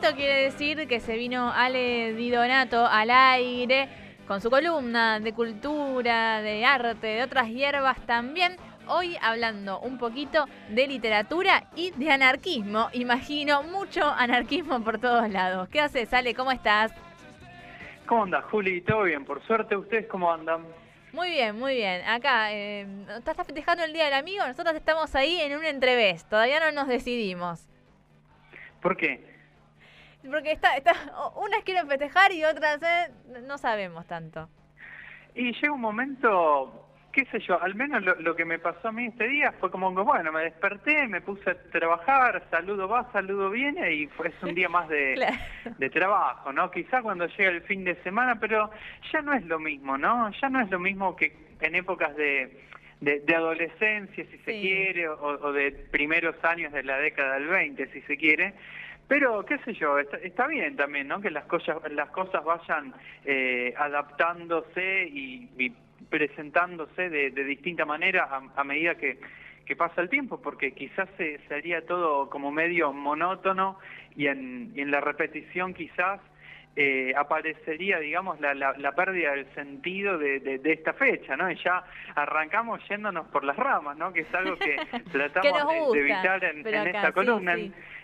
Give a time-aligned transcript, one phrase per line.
[0.00, 3.88] ritmito quiere decir que se vino Ale Di Donato al aire
[4.26, 8.56] con su columna de cultura, de arte, de otras hierbas también.
[8.86, 12.88] Hoy hablando un poquito de literatura y de anarquismo.
[12.92, 15.68] Imagino mucho anarquismo por todos lados.
[15.68, 16.34] ¿Qué haces, Ale?
[16.34, 16.92] ¿Cómo estás?
[18.06, 18.80] ¿Cómo andas, Juli?
[18.80, 19.24] ¿Todo bien?
[19.24, 20.64] Por suerte, ¿ustedes cómo andan?
[21.12, 22.02] Muy bien, muy bien.
[22.06, 22.86] Acá, eh,
[23.18, 24.46] ¿estás festejando el Día del Amigo?
[24.46, 26.24] Nosotros estamos ahí en un entrevés.
[26.24, 27.68] Todavía no nos decidimos.
[28.80, 29.29] ¿Por qué?
[30.28, 30.92] Porque está, está,
[31.36, 33.12] unas quieren festejar y otras eh,
[33.46, 34.48] no sabemos tanto.
[35.34, 39.06] Y llega un momento, qué sé yo, al menos lo, que me pasó a mí
[39.06, 43.94] este día fue como bueno, me desperté, me puse a trabajar, saludo va, saludo viene,
[43.94, 45.14] y fue, es un día más de,
[45.78, 46.70] de trabajo, ¿no?
[46.70, 48.70] Quizá cuando llega el fin de semana, pero
[49.12, 50.30] ya no es lo mismo, ¿no?
[50.40, 52.64] Ya no es lo mismo que en épocas de,
[53.00, 58.02] de, adolescencia, si se quiere, o, de primeros años de la década del 20, si
[58.02, 58.54] se quiere.
[59.10, 61.20] Pero, qué sé yo, está, bien también, ¿no?
[61.20, 62.94] Que las cosas, las cosas vayan
[63.24, 65.72] eh, adaptándose y,
[66.08, 69.18] presentándose de, distinta manera a, medida que,
[69.76, 73.80] pasa el tiempo, porque quizás se, haría todo como medio monótono
[74.14, 76.20] y en, y en la repetición quizás
[76.76, 81.50] eh, aparecería, digamos, la, la, pérdida del sentido de, de, esta fecha, ¿no?
[81.50, 81.82] Y ya
[82.14, 84.12] arrancamos yéndonos por las ramas, ¿no?
[84.12, 84.76] Que es algo que
[85.12, 87.56] tratamos de, evitar en, esta columna.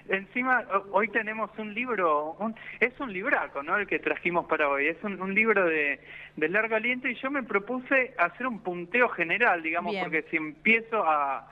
[0.09, 2.37] Encima, hoy tenemos un libro,
[2.81, 3.77] es un libraco, ¿no?
[3.77, 4.89] El que trajimos para hoy.
[4.89, 6.01] Es un, libro de,
[6.37, 11.05] de, largo aliento y yo me propuse hacer un punteo general, digamos, porque si empiezo
[11.07, 11.49] a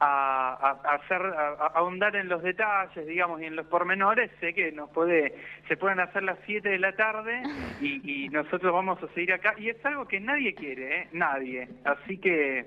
[0.00, 4.88] a, hacer a, ahondar en los detalles, digamos, y en los pormenores, sé que nos
[4.90, 5.34] puede
[5.68, 7.42] se pueden hacer las 7 de la tarde
[7.80, 11.08] y, nosotros vamos a seguir acá y es algo que nadie quiere, ¿eh?
[11.12, 11.68] nadie.
[11.84, 12.64] Así que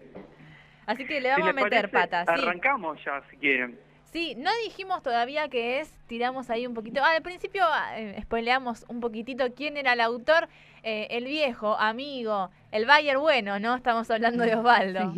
[0.86, 2.28] Así que le vamos a meter patas.
[2.28, 3.80] Arrancamos ya, si quieren.
[4.12, 7.02] Sí, no dijimos todavía que es, tiramos ahí un poquito.
[7.04, 7.64] Ah, al principio
[7.96, 10.50] eh, spoileamos un poquitito quién era el autor,
[10.84, 13.76] eh, el viejo, amigo, el Bayer bueno, ¿no?
[13.76, 15.14] Estamos hablando de Osvaldo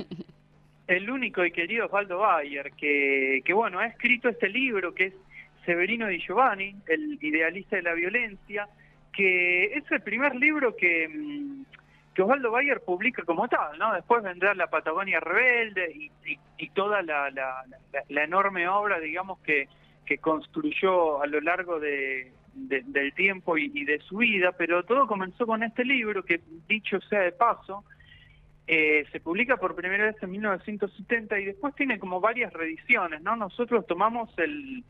[0.88, 5.14] el único y querido Osvaldo Bayer, que, bueno, ha escrito este libro que es
[5.66, 8.68] Severino Di Giovanni, el idealista de la violencia,
[9.12, 11.66] que es el primer libro que, mm,
[12.14, 13.94] que Osvaldo Bayer publica como tal, ¿no?
[13.94, 16.10] Después vendrá La Patagonia Rebelde
[16.58, 17.64] y, toda la,
[18.10, 19.68] enorme obra, digamos, que,
[20.06, 25.08] que construyó a lo largo de, del tiempo y, y, de su vida, pero todo
[25.08, 27.86] comenzó con este libro que, dicho sea de paso,
[28.68, 33.36] eh, se publica por primera vez en 1970 y después tiene como varias reediciones, ¿no?
[33.36, 34.84] Nosotros tomamos el,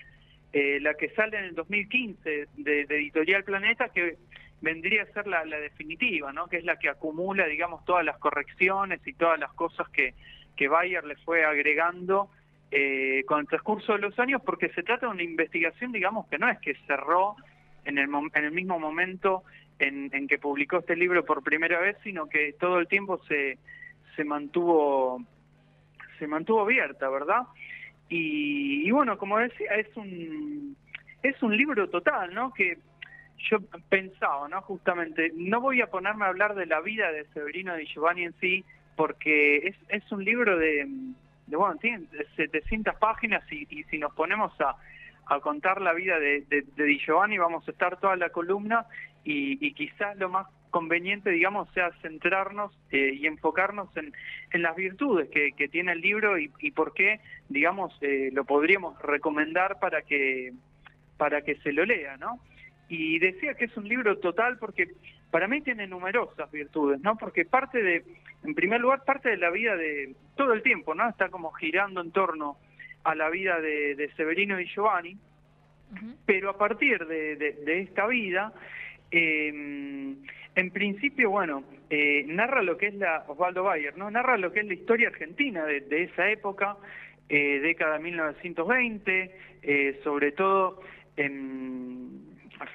[0.53, 4.18] eh, la que sale en el 2015 de, Editorial Planeta, que
[4.62, 6.47] vendría a ser la, definitiva, ¿no?
[6.47, 10.14] Que es la que acumula, digamos, todas las correcciones y todas las cosas que,
[10.56, 12.30] que Bayer le fue agregando
[12.72, 16.38] eh, con el transcurso de los años, porque se trata de una investigación, digamos, que
[16.38, 17.35] no es que cerró
[17.84, 19.44] en el, en el mismo momento
[19.80, 23.58] en, que publicó este libro por primera vez, sino que todo el tiempo se,
[24.16, 25.22] se mantuvo
[26.19, 27.44] se mantuvo abierta, ¿verdad?
[28.08, 30.78] Y, bueno, como decía, es un
[31.24, 32.53] es un libro total, ¿no?
[32.53, 32.78] Que
[33.50, 33.58] yo
[33.90, 34.62] pensaba, ¿no?
[34.62, 38.34] Justamente, no voy a ponerme a hablar de la vida de Severino Di Giovanni en
[38.40, 38.64] sí,
[38.96, 40.88] porque es, es un libro de,
[41.47, 44.76] de bueno, tiene 700 páginas y, y si nos ponemos a,
[45.26, 48.85] a contar la vida de, de, de Di Giovanni, vamos a estar toda la columna
[49.26, 54.14] y, quizás lo más conveniente, digamos, sea centrarnos eh, y enfocarnos en,
[54.52, 58.46] en las virtudes que, que, tiene el libro y, y por qué, digamos, eh, lo
[58.46, 60.54] podríamos recomendar para que,
[61.18, 62.40] para que se lo lea, ¿no?
[62.88, 64.90] Y decía que es un libro total porque
[65.32, 67.18] para mí tiene numerosas virtudes, ¿no?
[67.18, 68.04] Porque parte de,
[68.44, 71.10] en primer lugar, parte de la vida de todo el tiempo, ¿no?
[71.10, 72.58] Está como girando en torno
[73.04, 75.18] a la vida de, de Severino y Giovanni,
[76.26, 78.54] pero a partir de, de esta vida
[79.11, 80.16] eh,
[80.55, 84.09] en principio, bueno, eh, narra lo que es la, Osvaldo Bayer, ¿no?
[84.09, 86.78] Narra lo que es la historia argentina de, esa época,
[87.28, 90.81] eh, década 1920, eh, sobre todo
[91.17, 92.23] en,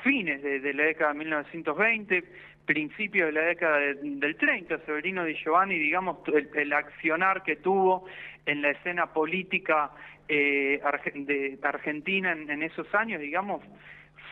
[0.02, 2.24] fines de, la década de 1920,
[2.66, 6.18] principio de la década del 30, Severino Di Giovanni, digamos,
[6.54, 8.04] el, accionar que tuvo
[8.44, 9.90] en la escena política
[10.28, 10.82] eh,
[11.14, 13.62] de Argentina en, en esos años, digamos,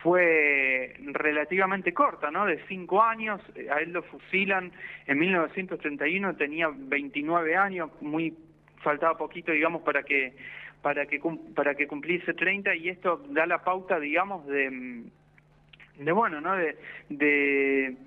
[0.03, 2.45] fue relativamente corta, ¿no?
[2.45, 3.41] De cinco años,
[3.71, 4.71] a él lo fusilan
[5.07, 8.33] en 1931, tenía 29 años, muy
[8.81, 10.33] faltaba poquito, digamos, para que
[10.81, 11.19] para que
[11.55, 15.03] para que cumpliese 30 y esto da la pauta, digamos, de
[15.99, 16.55] de bueno, ¿no?
[16.55, 16.77] De,
[17.09, 17.97] de,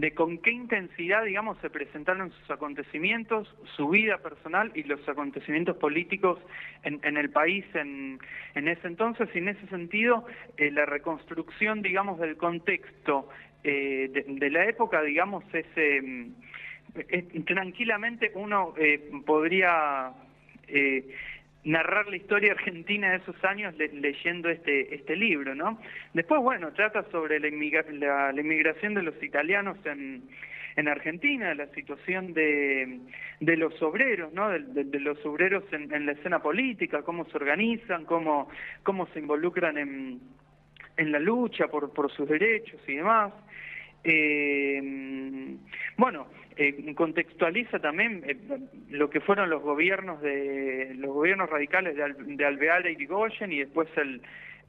[0.00, 5.76] de con qué intensidad, digamos, se presentaron sus acontecimientos, su vida personal y los acontecimientos
[5.76, 6.38] políticos
[6.84, 8.20] en, el país en,
[8.54, 9.28] ese entonces.
[9.34, 10.24] Y en ese sentido,
[10.56, 13.28] eh, la reconstrucción, digamos, del contexto
[13.64, 16.28] eh, de, la época, digamos, es, eh,
[17.46, 18.74] tranquilamente uno
[19.26, 20.12] podría
[21.68, 25.78] narrar la historia argentina de esos años leyendo este este libro, ¿no?
[26.14, 30.22] Después, bueno, trata sobre la, inmigración de los italianos en,
[30.76, 33.00] en Argentina, la situación de,
[33.40, 34.48] de los obreros, ¿no?
[34.48, 38.48] De, los obreros en, la escena política, cómo se organizan, cómo,
[38.82, 40.20] cómo se involucran en,
[40.96, 43.34] en la lucha por, por sus derechos y demás.
[44.04, 44.80] Eh,
[45.98, 46.28] bueno,
[46.60, 48.36] eh, contextualiza también eh,
[48.90, 53.60] lo que fueron los gobiernos de los gobiernos radicales de, de Alvear y Irigoyen y
[53.60, 54.20] después el,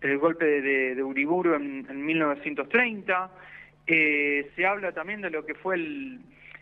[0.01, 3.31] el golpe de, de, Uriburu en, en 1930.
[3.87, 6.19] Eh, se habla también de lo que fue el,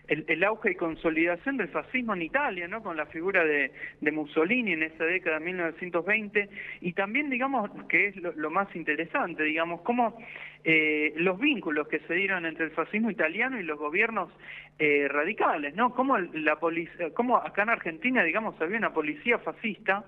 [0.08, 2.82] el, auge y consolidación del fascismo en Italia, ¿no?
[2.82, 6.50] Con la figura de, de Mussolini en esa década de 1920
[6.82, 10.18] y también, digamos, que es lo, más interesante, digamos, cómo
[10.64, 14.30] eh, los vínculos que se dieron entre el fascismo italiano y los gobiernos
[14.80, 15.94] eh, radicales, ¿no?
[15.94, 20.04] Cómo la policía, cómo acá en Argentina, digamos, había una policía fascista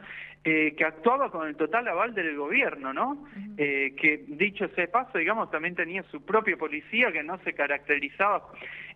[0.45, 3.27] eh, que actuaba con el total aval del gobierno, ¿no?
[3.57, 8.47] Eh, que dicho sea paso, digamos, también tenía su propia policía que no se caracterizaba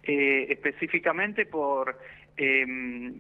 [0.04, 1.98] eh, específicamente por
[2.38, 3.20] em,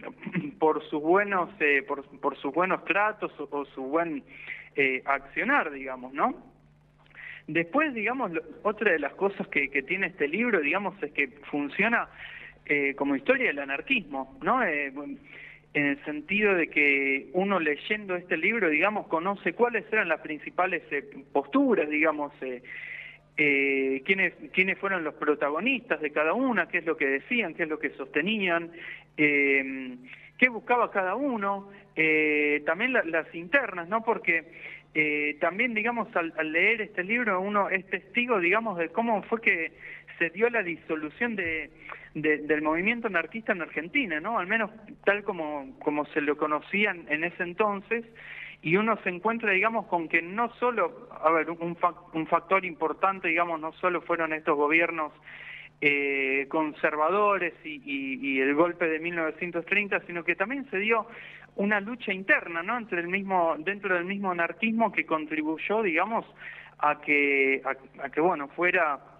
[0.59, 1.49] por sus buenos
[1.85, 4.23] por, por, sus buenos tratos o, su buen
[5.03, 6.33] accionar, digamos, ¿no?
[7.47, 8.31] Después, digamos,
[8.63, 12.07] otra de las cosas que, que tiene este libro, digamos, es que funciona
[12.95, 14.61] como historia del anarquismo, ¿no?
[15.73, 20.83] en el sentido de que uno leyendo este libro, digamos, conoce cuáles eran las principales
[20.91, 22.61] eh, posturas, digamos, eh,
[23.37, 27.63] eh, quiénes, quiénes fueron los protagonistas de cada una, qué es lo que decían, qué
[27.63, 28.71] es lo que sostenían,
[29.17, 29.95] eh,
[30.37, 31.69] qué buscaba cada uno,
[32.65, 34.03] también las internas, ¿no?
[34.03, 34.43] Porque
[35.39, 39.71] también, digamos, al, al, leer este libro uno es testigo, digamos, de cómo fue que
[40.17, 41.71] se dio la disolución de
[42.13, 44.37] del movimiento anarquista en Argentina, ¿no?
[44.37, 44.69] Al menos
[45.03, 48.05] tal como, como se lo conocían en ese entonces,
[48.61, 51.77] y uno se encuentra, digamos, con que no solo, a ver, un,
[52.13, 55.11] un factor importante, digamos, no solo fueron estos gobiernos
[55.81, 61.07] eh, conservadores y, y, el golpe de 1930, sino que también se dio
[61.55, 62.77] una lucha interna, ¿no?
[62.77, 66.25] Entre el mismo, dentro del mismo anarquismo que contribuyó, digamos,
[66.77, 67.61] a que,
[68.01, 69.12] a que bueno, fuera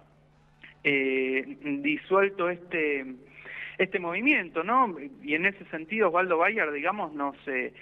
[0.84, 3.04] eh, disuelto este
[3.78, 4.94] este movimiento, ¿no?
[5.22, 7.72] Y en ese sentido Osvaldo Bayer, digamos, nos eh,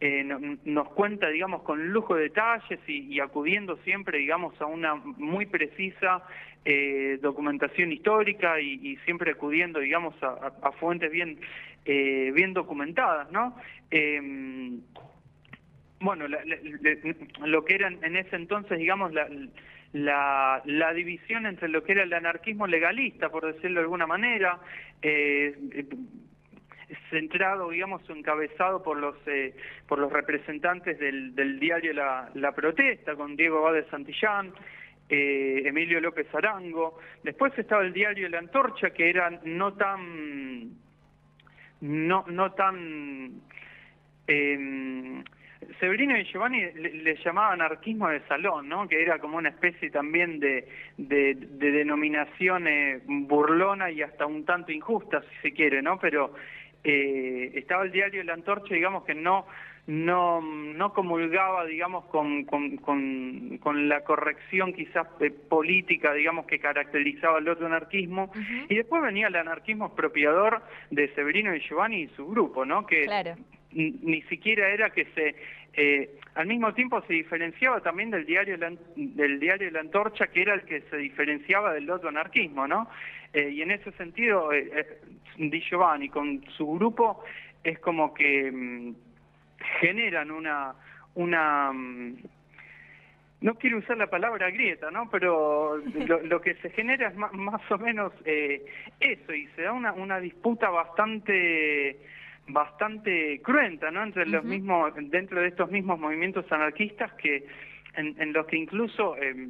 [0.00, 0.24] eh
[0.64, 6.22] nos cuenta, digamos, con lujo de detalles y, acudiendo siempre, digamos, a una muy precisa
[6.64, 11.38] eh, documentación histórica y, siempre acudiendo, digamos, a, fuentes bien
[11.84, 13.56] eh, bien documentadas, ¿no?
[16.00, 16.26] Bueno,
[17.44, 19.28] lo que eran en ese entonces, digamos, la,
[19.92, 24.58] la, la, división entre lo que era el anarquismo legalista, por decirlo de alguna manera,
[25.00, 25.56] eh,
[27.10, 29.54] centrado, digamos, encabezado por los eh,
[29.88, 34.52] por los representantes del, del diario la, la, Protesta, con Diego Bade Santillán,
[35.08, 36.98] eh, Emilio López Arango.
[37.22, 40.72] Después estaba el diario La Antorcha, que era no tan
[41.80, 43.40] no no tan
[44.26, 45.22] eh,
[45.80, 48.86] Severino y Giovanni le, llamaban anarquismo de salón, ¿no?
[48.88, 54.72] que era como una especie también de, de, denominación eh, burlona y hasta un tanto
[54.72, 55.98] injusta, si se quiere, ¿no?
[55.98, 56.34] pero
[56.84, 59.46] eh, estaba el diario La Antorcha, digamos que no
[59.86, 67.38] no no comulgaba digamos con, con, con, la corrección quizás eh, política digamos que caracterizaba
[67.38, 68.32] el otro anarquismo
[68.68, 70.60] y después venía el anarquismo expropiador
[70.90, 73.36] de Severino y Giovanni y su grupo no que claro
[73.76, 75.36] ni siquiera era que se
[75.74, 80.42] eh, al mismo tiempo se diferenciaba también del diario la, del diario La Antorcha que
[80.42, 82.88] era el que se diferenciaba del otro anarquismo no
[83.34, 85.00] eh, y en ese sentido eh, eh,
[85.36, 87.22] Di Giovanni con su grupo
[87.62, 88.94] es como que mm,
[89.80, 90.74] generan una
[91.14, 92.16] una mm,
[93.42, 95.10] no quiero usar la palabra grieta, ¿no?
[95.10, 99.92] Pero lo, que se genera es más, más o menos eso y se da una,
[99.92, 102.00] una disputa bastante
[102.48, 104.02] bastante cruenta, ¿no?
[104.02, 107.46] Entre los mismos, dentro de estos mismos movimientos anarquistas que
[107.94, 109.48] en, los que incluso eh,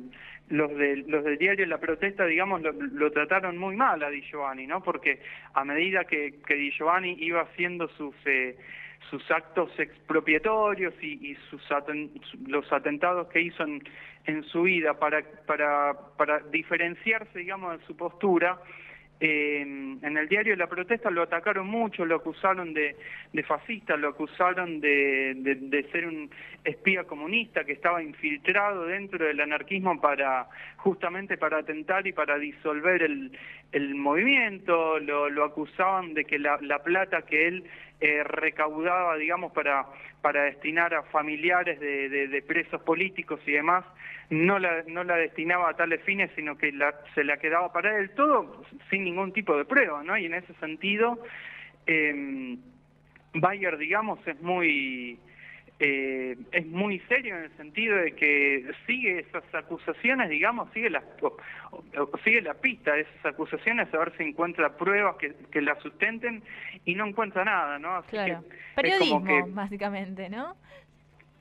[0.49, 4.67] los de, los del diario La Protesta, digamos, lo, trataron muy mal a Di Giovanni,
[4.67, 4.83] ¿no?
[4.83, 5.21] Porque
[5.55, 8.57] a medida que, que Di Giovanni iba haciendo sus eh,
[9.11, 11.63] sus actos expropiatorios y, y sus
[12.47, 13.83] los atentados que hizo en,
[14.27, 18.59] en su vida para, para, para diferenciarse, digamos, de su postura,
[19.21, 22.97] en el diario La Protesta lo atacaron mucho, lo acusaron de,
[23.33, 26.31] de fascista, lo acusaron de, de, ser un
[26.65, 33.03] espía comunista que estaba infiltrado dentro del anarquismo para justamente para atentar y para disolver
[33.03, 33.33] el,
[33.73, 37.65] el movimiento, lo, lo acusaban de que la plata que él
[38.01, 39.87] eh, recaudaba, digamos, para,
[40.21, 43.85] para destinar a familiares de, de, presos políticos y demás,
[44.29, 47.99] no la, no la destinaba a tales fines, sino que la, se la quedaba para
[47.99, 50.17] él, todo sin ningún tipo de prueba, ¿no?
[50.19, 51.19] Y en ese sentido,
[51.87, 52.57] eh,
[53.35, 55.19] Bayer, digamos, es muy
[55.79, 61.03] eh, es muy serio en el sentido de que sigue esas acusaciones, digamos, sigue la,
[62.25, 66.43] sigue la pista de esas acusaciones a ver si encuentra pruebas que, que la sustenten
[66.87, 67.97] y no encuentra nada, ¿no?
[67.97, 68.43] Así claro.
[68.75, 70.57] Periodismo, básicamente, ¿no?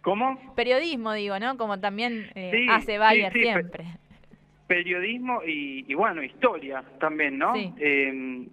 [0.02, 0.54] ¿Cómo?
[0.54, 1.58] Periodismo, digo, ¿no?
[1.58, 3.86] Como también eh, hace Bayer siempre.
[4.68, 7.54] periodismo y, bueno, historia también, ¿no?
[7.56, 8.46] Eh,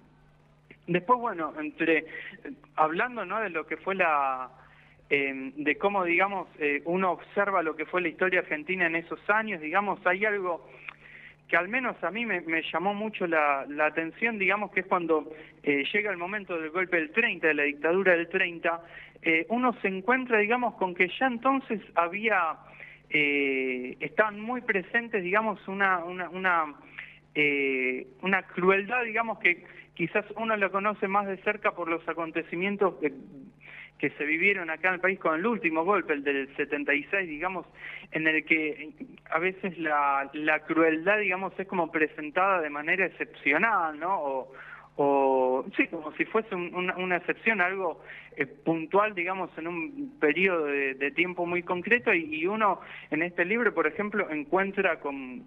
[0.87, 2.07] después, bueno, entre
[2.77, 3.41] hablando, ¿no?
[3.41, 4.49] De lo que fue la
[5.15, 9.21] Em, de cómo, digamos, eh, uno observa lo que fue la historia argentina en esos
[9.29, 10.67] años, digamos, hay algo
[11.49, 12.41] que al menos a mí me,
[12.73, 15.31] llamó mucho la, atención, digamos, que es cuando
[15.65, 18.81] eh, llega el momento del golpe del 30, de la dictadura del 30,
[19.21, 22.57] eh, uno se encuentra, digamos, con que ya entonces había,
[23.11, 26.75] estaban muy presentes, digamos, una, una, una,
[28.23, 32.95] una crueldad, digamos, que quizás uno la conoce más de cerca por los acontecimientos
[34.03, 37.65] que se vivieron acá en el país con el último golpe, el del 76, digamos,
[38.11, 38.91] en el que
[39.31, 44.21] a veces la, la crueldad, digamos, es como presentada de manera excepcional, ¿no?
[44.21, 44.53] O,
[44.97, 48.03] o sí, como si fuese una, una, excepción, algo
[48.37, 52.81] eh, puntual, digamos, en un periodo de, tiempo muy concreto, y, uno
[53.13, 55.45] en este libro, por ejemplo, encuentra con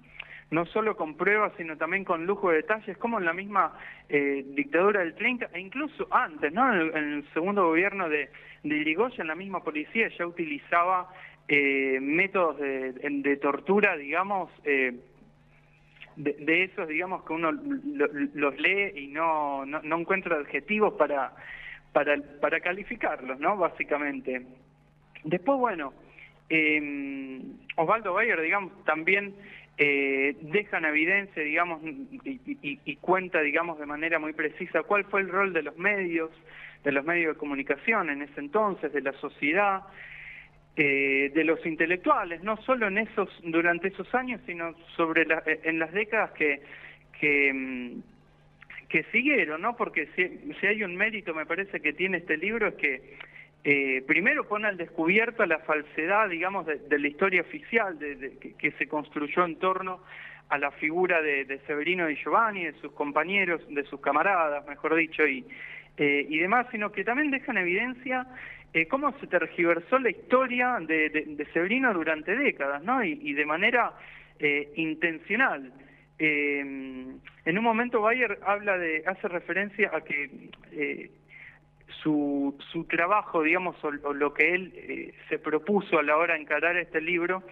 [0.52, 3.78] no solo con pruebas, sino también con lujo de detalles, como en la misma
[4.10, 6.72] eh, dictadura del 30, e incluso antes, ¿no?
[6.72, 8.30] En el, segundo gobierno de,
[8.64, 11.10] de Irigoyen, la misma policía ya utilizaba
[11.48, 14.94] eh, métodos de, tortura, digamos, eh,
[16.16, 21.34] de, esos, digamos, que uno los lee y no, no, encuentra adjetivos para,
[21.92, 23.58] para, para calificarlos, ¿no?
[23.58, 24.46] Básicamente.
[25.24, 25.92] Después, bueno,
[27.76, 29.34] Osvaldo Bayer, digamos, también
[29.78, 35.52] eh, dejan evidencia, digamos, y, cuenta, digamos, de manera muy precisa cuál fue el rol
[35.52, 36.32] de los medios,
[36.84, 39.82] de los medios de comunicación en ese entonces, de la sociedad,
[40.78, 45.80] eh, de los intelectuales, no solo en esos, durante esos años, sino sobre eh, en
[45.80, 46.62] las décadas que,
[47.20, 48.00] que, mm,
[48.88, 49.76] que siguieron, ¿no?
[49.76, 53.18] Porque si, si hay un mérito, me parece que tiene este libro, es que
[53.68, 58.88] eh, primero pone al descubierto la falsedad, digamos, de, la historia oficial de, que, se
[58.88, 60.02] construyó en torno
[60.50, 65.26] a la figura de, Severino y Giovanni, de sus compañeros, de sus camaradas, mejor dicho,
[65.26, 65.44] y,
[65.98, 68.28] eh, y demás, sino que también deja en evidencia
[68.72, 73.04] eh, cómo se tergiversó la historia de, Severino durante décadas, ¿no?
[73.04, 73.94] Y, de manera
[74.76, 75.74] intencional.
[76.20, 77.20] en
[77.58, 81.10] un momento Bayer habla de, hace referencia a que
[82.02, 86.42] su, su trabajo, digamos, o, lo que él eh, se propuso a la hora de
[86.42, 87.44] encarar este libro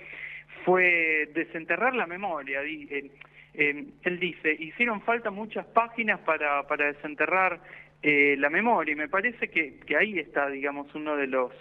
[0.66, 2.62] fue desenterrar la memoria.
[2.64, 3.12] Eh,
[3.54, 7.60] eh, él dice, hicieron falta muchas páginas para, para desenterrar
[8.06, 11.54] la memoria y me parece que, que ahí está, digamos, uno de los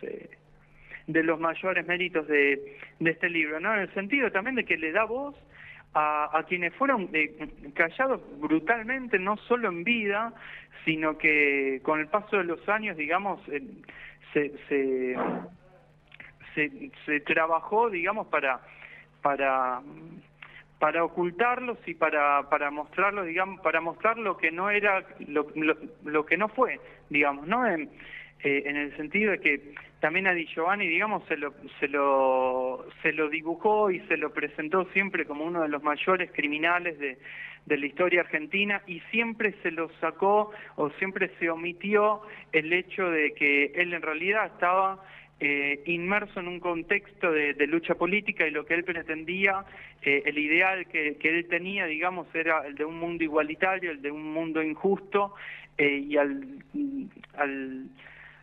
[1.06, 3.72] de los mayores méritos de, de este libro, ¿no?
[3.74, 5.36] En el sentido también de que le da voz
[5.94, 10.32] a, quienes fueron eh, callados brutalmente, no solo en vida,
[10.84, 13.62] sino que con el paso de los años, digamos, eh,
[14.32, 15.16] se, se,
[17.04, 18.60] se, trabajó, digamos, para,
[19.20, 19.82] para,
[20.78, 25.46] para ocultarlos y para, para mostrarlos, digamos, para mostrar lo que no era, lo,
[26.04, 26.80] lo, que no fue,
[27.10, 27.66] digamos, ¿no?
[27.66, 27.90] En,
[28.42, 32.84] eh, en el sentido de que también a Di Giovanni, digamos, se lo, se, lo,
[33.02, 37.18] se lo dibujó y se lo presentó siempre como uno de los mayores criminales de,
[37.66, 43.08] de la historia argentina y siempre se lo sacó o siempre se omitió el hecho
[43.10, 45.04] de que él en realidad estaba
[45.38, 49.64] eh, inmerso en un contexto de, lucha política y lo que él pretendía,
[50.02, 54.10] eh, el ideal que, él tenía, digamos, era el de un mundo igualitario, el de
[54.10, 55.36] un mundo injusto
[55.78, 56.58] y al,
[57.36, 57.86] al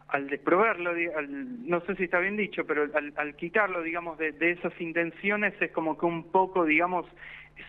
[0.10, 0.94] al desproverlo,
[1.28, 5.98] no sé si está bien dicho, pero al, quitarlo, digamos, de, esas intenciones es como
[5.98, 7.06] que un poco, digamos,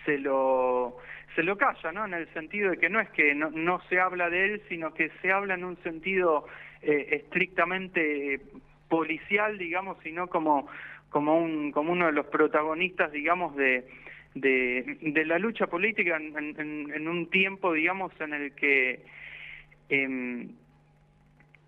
[0.05, 0.97] se lo
[1.35, 2.05] se lo calla, ¿no?
[2.05, 5.11] En el sentido de que no es que no, se habla de él, sino que
[5.23, 6.47] se habla en un sentido
[6.83, 8.41] eh, estrictamente
[8.89, 10.67] policial, digamos, sino como
[11.09, 13.87] como un como uno de los protagonistas, digamos, de
[14.35, 19.05] de, la lucha política en, un tiempo, digamos, en el que
[19.89, 20.53] em,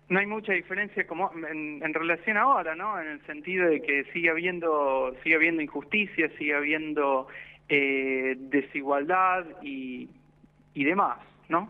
[0.09, 2.99] no hay mucha diferencia como en, relación ahora, ¿no?
[2.99, 7.27] En el sentido de que sigue habiendo, sigue habiendo injusticia, sigue habiendo
[7.69, 10.09] eh, desigualdad y,
[10.73, 11.19] y demás,
[11.49, 11.69] ¿no?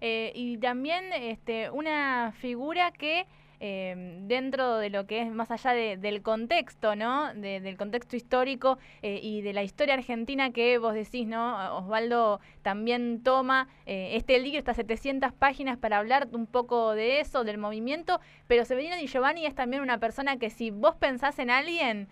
[0.00, 3.26] Eh, y también este, una figura que
[3.60, 7.32] eh, dentro de lo que es más allá del contexto, ¿no?
[7.34, 11.76] del contexto histórico eh, y de la historia argentina que vos decís, ¿no?
[11.76, 17.44] Osvaldo también toma eh, este libro, estas 700 páginas para hablar un poco de eso,
[17.44, 21.50] del movimiento, pero Severino Di Giovanni es también una persona que si vos pensás en
[21.50, 22.08] alguien,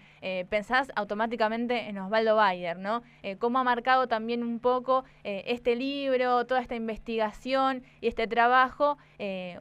[0.49, 3.03] pensás automáticamente en Osvaldo Bayer, ¿no?
[3.39, 8.99] cómo ha marcado también un poco este libro, toda esta investigación y este trabajo,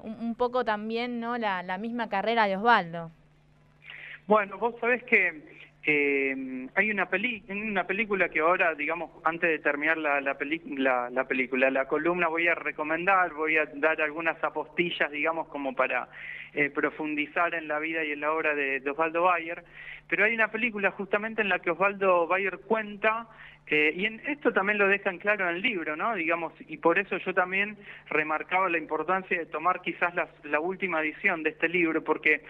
[0.02, 1.38] un, poco también, ¿no?
[1.38, 3.12] la misma carrera de Osvaldo.
[4.28, 5.57] Bueno, vos sabés que
[5.90, 10.36] eh, hay una, peli una película que ahora, digamos, antes de terminar la, la,
[11.10, 16.10] la, película, la columna voy a recomendar, voy a dar algunas apostillas, digamos, como para
[16.54, 19.64] eh, profundizar en la vida y en la obra de, Osvaldo Bayer,
[20.10, 23.30] pero hay una película justamente en la que Osvaldo Bayer cuenta
[23.68, 26.16] eh, y en esto también lo dejan claro en el libro, ¿no?
[26.16, 27.78] Digamos, y por eso yo también
[28.10, 30.14] remarcaba la importancia de tomar quizás
[30.44, 32.42] la última edición de este libro, porque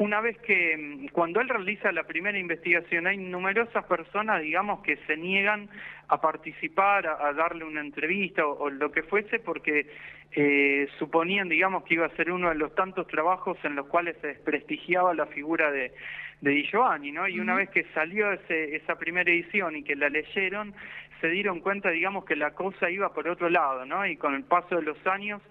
[0.00, 4.96] una vez que mm, cuando él realiza la primera investigación hay numerosas personas, digamos, que
[5.06, 5.68] se niegan
[6.08, 9.86] a participar, a, darle una entrevista o, lo que fuese, porque
[10.32, 14.16] eh, suponían, digamos, que iba a ser uno de los tantos trabajos en los cuales
[14.22, 15.92] se desprestigiaba la figura de,
[16.40, 17.28] de Di Giovanni, ¿no?
[17.28, 20.72] Y una vez que salió ese, esa primera edición y que la leyeron,
[21.20, 24.06] se dieron cuenta, digamos, que la cosa iba por otro lado, ¿no?
[24.06, 25.42] Y con el paso de los años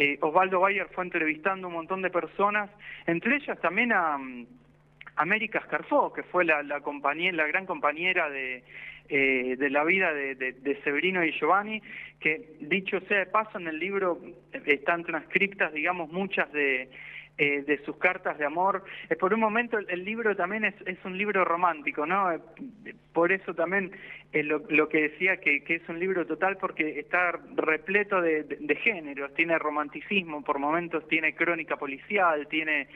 [0.00, 2.70] eh, Osvaldo Bayer fue entrevistando un montón de personas,
[3.04, 4.46] entre ellas también a mm,
[5.16, 8.62] América Scarfó, que fue la, compañera, la gran compañera de,
[9.08, 11.82] eh, de la vida de, Severino y Giovanni,
[12.20, 14.20] que dicho sea de paso, en el libro
[14.66, 16.88] están transcriptas, digamos, muchas de,
[17.40, 18.82] eh, de sus cartas de amor.
[19.08, 22.32] Eh, por un momento el, libro también es, es, un libro romántico, ¿no?
[22.32, 22.40] Eh,
[23.12, 23.92] por eso también
[24.32, 28.74] lo, lo, que decía que, que, es un libro total porque está repleto de, de,
[28.74, 32.88] géneros, tiene romanticismo, por momentos tiene crónica policial, tiene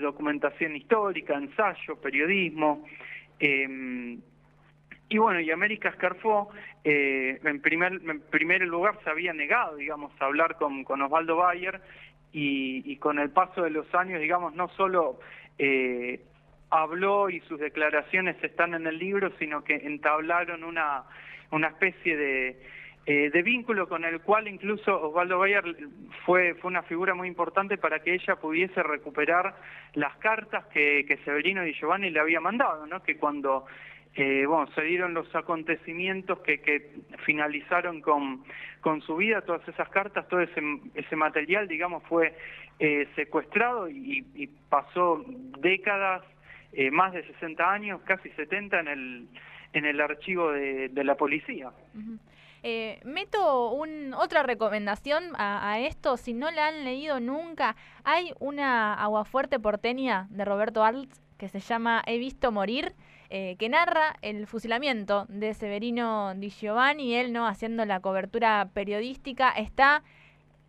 [0.00, 2.86] documentación histórica, ensayo, periodismo.
[3.38, 4.18] Em,
[5.10, 6.48] y bueno, y América Scarfó,
[6.84, 11.82] en, primer, en primer lugar, se había negado, digamos, a hablar con, con Osvaldo Bayer,
[12.32, 15.18] y, con el paso de los años, digamos, no solo
[15.58, 16.20] eh,
[16.70, 21.04] habló y sus declaraciones están en el libro, sino que entablaron una,
[21.50, 22.62] una especie de,
[23.06, 25.64] eh, de vínculo con el cual incluso Osvaldo Bayer
[26.26, 29.56] fue, fue una figura muy importante para que ella pudiese recuperar
[29.94, 33.02] las cartas que, que Severino y Giovanni le había mandado, ¿no?
[33.02, 33.64] que cuando
[34.18, 36.90] eh, bueno, se dieron los acontecimientos que, que
[37.24, 38.42] finalizaron con,
[38.80, 42.34] con su vida, todas esas cartas, todo ese, material, digamos, fue
[42.80, 45.24] eh, secuestrado y, pasó
[45.60, 46.24] décadas,
[46.72, 49.28] eh, más de 60 años, casi 70 en el,
[49.72, 51.70] en el archivo de, de la policía.
[52.64, 58.32] Eh, meto un, otra recomendación a, a, esto, si no la han leído nunca, hay
[58.40, 62.94] una aguafuerte porteña de Roberto Arlt que se llama He visto morir.
[63.30, 69.50] Eh, que narra el fusilamiento de Severino Di Giovanni, él no haciendo la cobertura periodística,
[69.50, 70.02] está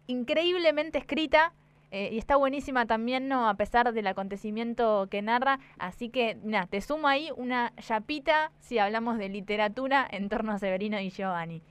[0.07, 1.53] increíblemente escrita.
[1.91, 3.49] Eh, y está buenísima también, ¿no?
[3.49, 5.57] A pesar del acontecimiento que narra.
[5.79, 10.59] Así que, nada, te sumo ahí una chapita si hablamos de literatura en torno a
[10.59, 11.63] Severino y Giovanni.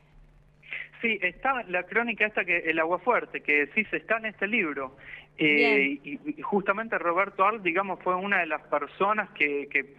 [1.01, 4.49] Sí, está la crónica esta que el agua fuerte, que sí se está en este
[4.49, 4.97] libro.
[5.37, 9.95] Eh, y, justamente Roberto Arlt, digamos, fue una de las personas que, que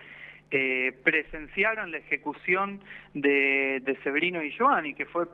[0.52, 2.82] eh, presenciaron la ejecución
[3.14, 5.28] de, de, Severino y Giovanni, que fue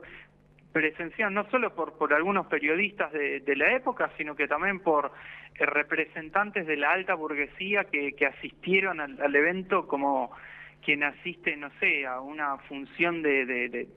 [0.72, 5.12] presenciado no solo por, por algunos periodistas de, de la época, sino que también por
[5.58, 10.30] eh, representantes de la alta burguesía que, asistieron al, evento como
[10.84, 13.88] quien asiste, no sé, a una función de, de,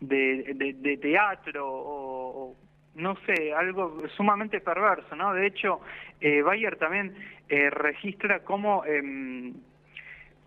[0.00, 2.56] de, de teatro o,
[2.94, 5.32] no sé, algo sumamente perverso, ¿no?
[5.34, 5.80] De hecho,
[6.20, 7.14] eh, Bayer también
[7.48, 9.52] eh, registra cómo eh,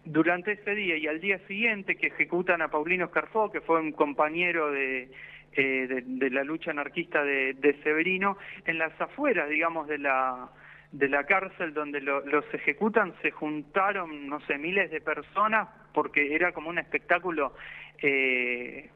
[0.05, 3.91] durante ese día y al día siguiente que ejecutan a Paulino Scarfó, que fue un
[3.91, 5.09] compañero de,
[5.53, 10.49] eh, de, la lucha anarquista de, de, Severino, en las afueras, digamos, de la
[10.91, 16.53] de la cárcel donde los ejecutan se juntaron, no sé, miles de personas porque era
[16.53, 17.53] como un espectáculo
[18.01, 18.89] eh,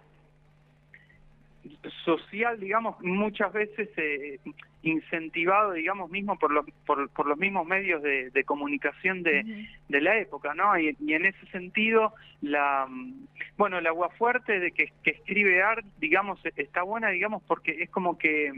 [2.05, 4.39] social, digamos, muchas veces eh,
[4.81, 10.17] incentivado, digamos, mismo por los, por, por los mismos medios de, comunicación de, de, la
[10.17, 10.77] época, ¿no?
[10.79, 12.87] Y, en ese sentido, la,
[13.57, 17.89] bueno, el agua fuerte de que, que escribe Art, digamos, está buena, digamos, porque es
[17.89, 18.51] como que,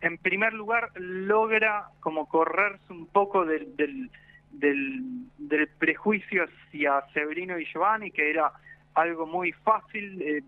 [0.00, 4.10] en primer lugar, logra como correrse un poco del, del,
[4.52, 8.52] del, prejuicio hacia Severino y Giovanni, que era
[8.94, 10.42] algo muy fácil, eh,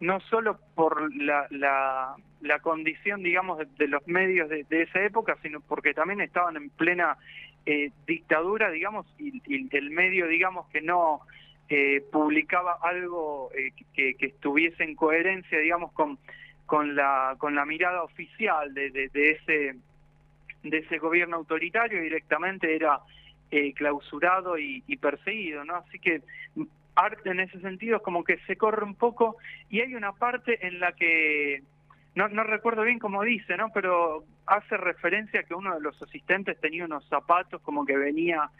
[0.00, 5.94] no solo por la, la, condición, digamos, de, los medios de, esa época, sino porque
[5.94, 7.18] también estaban en plena
[7.66, 11.20] eh, dictadura, digamos, y, el medio, digamos, que no
[11.68, 16.18] eh, publicaba algo eh, que, que, estuviese en coherencia, digamos, con,
[16.64, 19.76] con, la, con la mirada oficial de, de, de ese
[20.62, 23.00] de ese gobierno autoritario directamente era
[23.76, 25.76] clausurado y, y, perseguido, ¿no?
[25.76, 26.20] Así que
[27.04, 29.36] arte en ese sentido es como que se corre un poco
[29.68, 31.62] y hay una parte en la que
[32.14, 33.70] no, no recuerdo bien cómo dice, ¿no?
[33.72, 38.50] Pero hace referencia a que uno de los asistentes tenía unos zapatos como que venía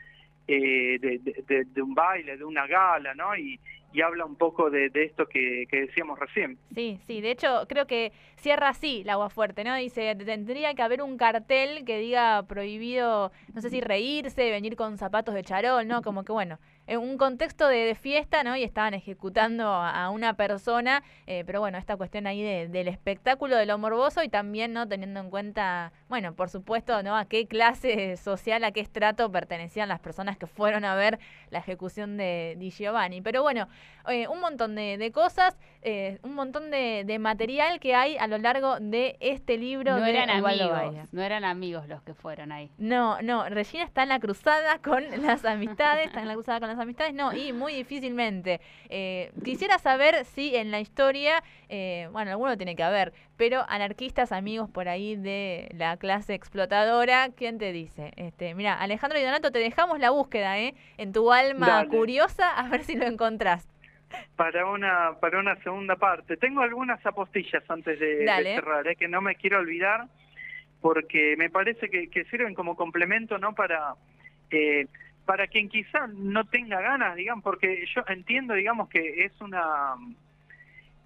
[0.47, 3.37] eh, de, un baile, de una gala, ¿no?
[3.37, 3.61] Y,
[3.93, 6.59] y habla un poco de esto que, que, decíamos recién.
[6.75, 9.75] Sí, sí, de hecho creo que cierra así el agua fuerte, ¿no?
[9.75, 14.97] Dice, tendría que haber un cartel que diga prohibido, no sé si reírse, venir con
[14.97, 16.03] zapatos de charol, ¿no?
[16.03, 16.59] Como que bueno,
[16.91, 18.57] en un contexto de, fiesta, ¿no?
[18.57, 23.65] Y estaban ejecutando a, una persona, eh, pero bueno, esta cuestión ahí del espectáculo, de
[23.65, 24.89] lo morboso y también, ¿no?
[24.89, 27.17] Teniendo en cuenta, bueno, por supuesto, ¿no?
[27.17, 31.61] A qué clase social, a qué estrato pertenecían las personas que fueron a ver la
[31.61, 33.21] ejecución de Di Giovanni.
[33.21, 33.69] Pero bueno,
[34.09, 38.81] eh, un montón de, cosas, eh, un montón de, material que hay a lo largo
[38.81, 42.73] de este libro no de eran amigos, No eran amigos los que fueron ahí.
[42.79, 46.69] No, no, Regina está en la cruzada con las amistades, está en la cruzada con
[46.69, 48.61] las amistades, no, y muy difícilmente.
[48.89, 54.33] Eh, quisiera saber si en la historia, eh, bueno, alguno tiene que haber, pero anarquistas,
[54.33, 58.13] amigos por ahí de la clase explotadora, ¿quién te dice?
[58.17, 60.75] Este, mira, Alejandro y Donato, te dejamos la búsqueda, ¿eh?
[60.99, 63.69] En tu alma curiosa, a ver si lo encontrás.
[64.37, 66.37] Para una, para una segunda parte.
[66.37, 68.97] Tengo algunas apostillas antes de, cerrar, ¿eh?
[68.97, 70.07] que no me quiero olvidar,
[70.81, 73.55] porque me parece que, que sirven como complemento, ¿no?
[73.55, 73.95] Para...
[74.51, 74.87] Eh,
[75.25, 79.95] para quien quizá no tenga ganas, digamos, porque yo entiendo, digamos, que es una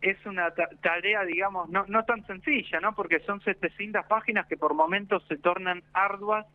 [0.01, 2.95] es una tarea, digamos, no, no tan sencilla, ¿no?
[2.95, 6.47] Porque son 700 páginas que por momentos se tornan arduas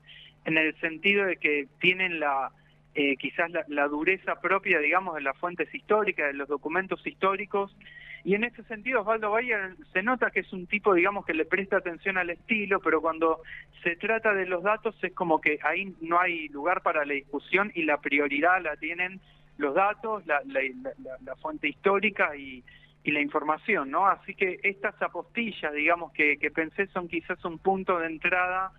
[0.45, 2.51] en el sentido de que tienen la
[2.95, 7.75] eh, quizás la, dureza propia, digamos, de las fuentes históricas, de los documentos históricos,
[8.23, 11.45] y en ese sentido Osvaldo Bayer se nota que es un tipo, digamos, que le
[11.45, 13.41] presta atención al estilo, pero cuando
[13.83, 17.71] se trata de los datos es como que ahí no hay lugar para la discusión
[17.75, 19.19] y la prioridad la tienen
[19.57, 22.63] los datos, la, la, fuente histórica y,
[23.03, 24.07] y, la información, ¿no?
[24.07, 28.71] Así que estas apostillas, digamos, que, que pensé son quizás un punto de entrada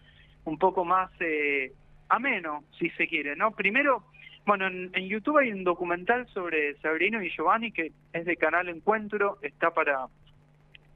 [0.45, 1.73] un poco más eh,
[2.09, 3.53] ameno, si se quiere, ¿no?
[3.53, 4.05] Primero,
[4.47, 9.39] bueno, en, YouTube hay un documental sobre Sabrino y Giovanni que es de Canal Encuentro,
[9.43, 10.07] está para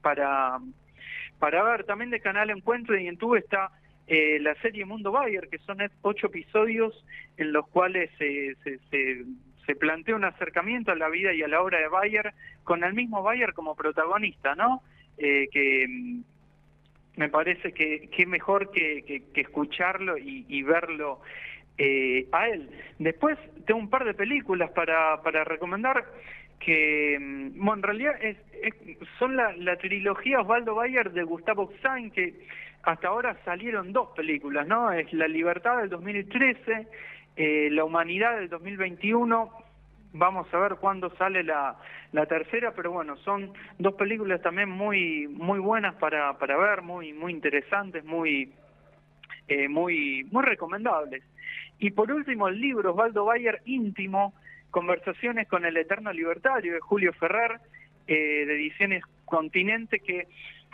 [0.02, 0.59] para
[1.38, 3.70] para ver también de Canal Encuentro y en YouTube está
[4.07, 7.04] eh, la serie Mundo Bayer, que son ocho episodios
[7.37, 9.24] en los cuales se, se,
[9.64, 12.92] se, plantea un acercamiento a la vida y a la obra de Bayer con el
[12.92, 14.83] mismo Bayer como protagonista, ¿no?
[15.16, 16.20] Eh, que mm,
[17.16, 21.20] me parece que, que mejor que, que, escucharlo y, y verlo
[21.78, 22.70] eh, a él.
[22.98, 26.04] Después tengo un par de películas para, para recomendar
[26.60, 28.37] que, mm, bueno, en realidad es,
[29.18, 32.46] son la, trilogía Osvaldo Bayer de Gustavo Zain, que
[32.82, 34.92] hasta ahora salieron dos películas, ¿no?
[34.92, 36.87] Es La Libertad del 2013,
[37.37, 39.50] eh, La Humanidad del 2021,
[40.12, 41.76] vamos a ver cuándo sale la,
[42.12, 47.12] la tercera, pero bueno, son dos películas también muy muy buenas para, para ver, muy
[47.12, 48.52] muy interesantes, muy
[49.48, 51.22] eh, muy muy recomendables.
[51.78, 54.34] Y por último, el libro Osvaldo Bayer íntimo,
[54.70, 57.60] Conversaciones con el Eterno Libertario de Julio Ferrer,
[58.06, 60.26] eh, de Ediciones Continente, que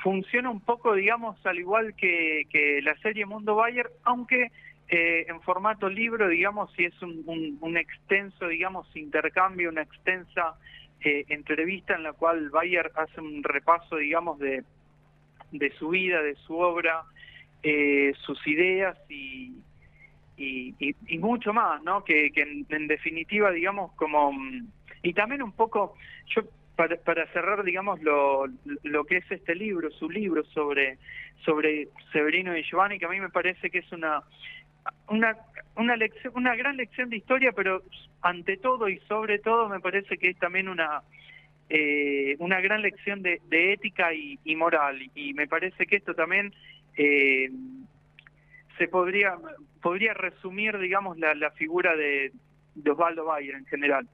[0.02, 4.50] funciona un poco, digamos, al igual que, que la serie Mundo Bayer, aunque
[4.88, 10.54] eh, en formato libro, digamos, si es un, un, extenso, digamos, intercambio, una extensa
[11.00, 14.64] eh, entrevista en la cual Bayer hace un repaso, digamos, de,
[15.52, 17.04] de su vida, de su obra,
[17.62, 19.52] eh, sus ideas y,
[20.40, 22.04] y, mucho más, ¿no?
[22.04, 24.32] Que, en, definitiva, digamos, como...
[24.32, 24.68] Mm,
[25.02, 25.94] y también un poco,
[26.34, 26.42] yo
[26.76, 28.46] para, para cerrar, digamos, lo,
[28.82, 30.98] lo que es este libro, su libro sobre,
[31.44, 34.22] sobre Severino y Giovanni, que a mí me parece que es una
[35.08, 35.36] una
[35.76, 37.82] una lección una gran lección de historia pero
[38.22, 41.02] ante todo y sobre todo me parece que es también una
[41.72, 45.00] eh, una gran lección de, ética y, moral.
[45.14, 46.52] Y me parece que esto también
[46.96, 47.48] eh,
[48.80, 49.36] se podría,
[49.82, 52.32] podría resumir, digamos, la, figura de,
[52.74, 54.08] de Osvaldo Bayer en general.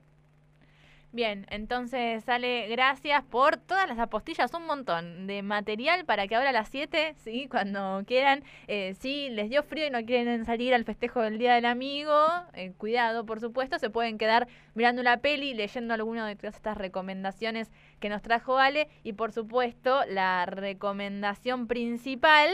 [1.13, 6.49] Bien, entonces sale, gracias por todas las apostillas, un montón de material para que ahora
[6.49, 7.47] a las 7, ¿sí?
[7.49, 11.55] cuando quieran, eh, si les dio frío y no quieren salir al festejo del Día
[11.55, 12.13] del Amigo,
[12.53, 16.77] eh, cuidado, por supuesto, se pueden quedar mirando la peli, leyendo alguna de todas estas
[16.77, 22.49] recomendaciones que nos trajo Ale y por supuesto la recomendación principal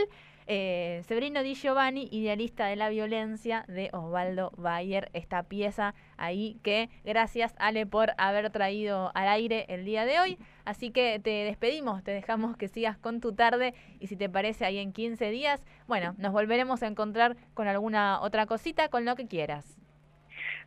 [0.47, 6.89] eh, Severino Di Giovanni, idealista de la violencia de Osvaldo Bayer, esta pieza ahí que
[7.03, 10.37] gracias Ale por haber traído al aire el día de hoy.
[10.65, 14.65] Así que te despedimos, te dejamos que sigas con tu tarde y si te parece
[14.65, 19.15] ahí en 15 días, bueno, nos volveremos a encontrar con alguna otra cosita, con lo
[19.15, 19.79] que quieras.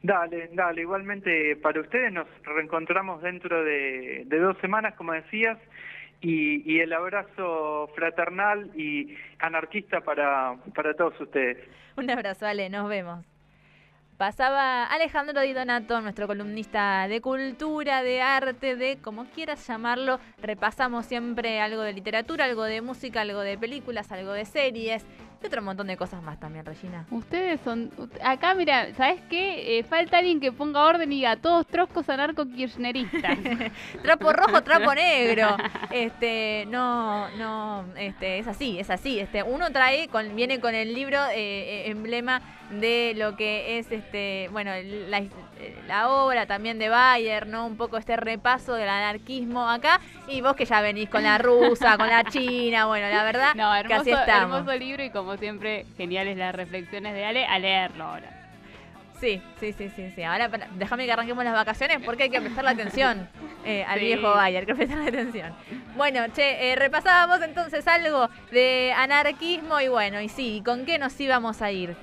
[0.02, 5.58] Dale, dale, igualmente para ustedes nos reencontramos dentro de dos semanas, como decías
[6.20, 11.58] y, el abrazo fraternal y anarquista para, para todos ustedes.
[11.96, 13.24] Un abrazo, Ale, nos vemos.
[14.16, 20.18] Pasaba Alejandro Di Donato, nuestro columnista de cultura, de arte, de como quieras llamarlo.
[20.40, 25.04] Repasamos siempre algo de literatura, algo de música, algo de películas, algo de series
[25.46, 27.06] y otro montón de cosas más también, Regina.
[27.10, 27.90] Ustedes son.
[28.22, 29.78] Acá, mira, ¿sabes qué?
[29.78, 33.38] Eh, falta alguien que ponga orden y diga todos troscos anarco-kirchneristas.
[34.02, 35.56] trapo rojo, trapo negro.
[35.90, 39.20] Este, no, no, este, es así, es así.
[39.20, 43.92] Este, uno trae, con, viene con el libro eh, eh, emblema de lo que es
[43.92, 44.72] este, bueno,
[45.08, 45.22] la,
[45.86, 47.66] la, obra también de Bayer, ¿no?
[47.66, 50.00] Un poco este repaso del anarquismo acá.
[50.28, 53.74] Y vos que ya venís con la rusa, con la china, bueno, la verdad no,
[53.74, 54.58] hermoso, que así estamos.
[54.58, 58.36] Hermoso libro y como siempre, geniales las reflexiones de Ale, a leerlo ahora.
[59.20, 60.22] Sí, sí, sí, sí, sí.
[60.22, 63.28] Ahora déjame que arranquemos las vacaciones porque hay que prestarle atención
[63.64, 65.54] eh, al viejo Bayer, hay que prestarle atención.
[65.96, 71.18] Bueno, che, eh, repasábamos entonces algo de anarquismo y bueno, y sí, ¿con qué nos
[71.18, 71.96] íbamos a ir?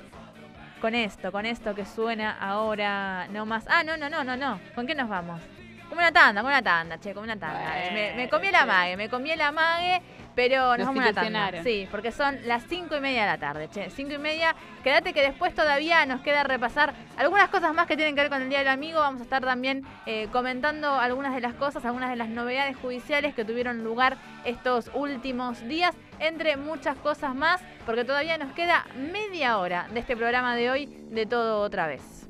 [0.84, 3.64] Con esto, con esto que suena ahora no más.
[3.70, 4.60] Ah, no, no, no, no, no.
[4.74, 5.40] ¿Con qué nos vamos?
[5.88, 7.72] Como una tanda, como una tanda, che, como una tanda.
[8.14, 10.02] me, comí la mague, me comí la mague
[10.34, 11.62] pero nos, vamos a tanda.
[11.62, 13.90] Sí, porque son las cinco y media de la tarde, che.
[13.90, 14.54] Cinco y media.
[14.82, 18.42] Quédate que después todavía nos queda repasar algunas cosas más que tienen que ver con
[18.42, 19.00] el Día del Amigo.
[19.00, 23.34] Vamos a estar también eh, comentando algunas de las cosas, algunas de las novedades judiciales
[23.34, 29.58] que tuvieron lugar estos últimos días, entre muchas cosas más, porque todavía nos queda media
[29.58, 32.23] hora de este programa de hoy de todo otra vez.